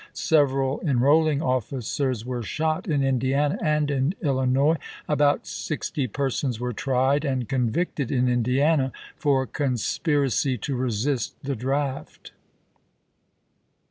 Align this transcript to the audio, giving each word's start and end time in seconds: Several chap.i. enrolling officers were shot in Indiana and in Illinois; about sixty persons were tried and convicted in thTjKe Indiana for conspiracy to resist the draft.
Several 0.13 0.79
chap.i. 0.79 0.89
enrolling 0.89 1.43
officers 1.43 2.25
were 2.25 2.41
shot 2.41 2.87
in 2.87 3.03
Indiana 3.03 3.59
and 3.63 3.91
in 3.91 4.15
Illinois; 4.23 4.77
about 5.07 5.45
sixty 5.45 6.07
persons 6.07 6.59
were 6.59 6.73
tried 6.73 7.23
and 7.23 7.47
convicted 7.47 8.11
in 8.11 8.25
thTjKe 8.25 8.33
Indiana 8.33 8.91
for 9.15 9.45
conspiracy 9.45 10.57
to 10.57 10.75
resist 10.75 11.35
the 11.43 11.55
draft. 11.55 12.31